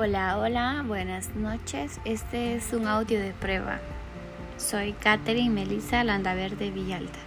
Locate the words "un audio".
2.72-3.18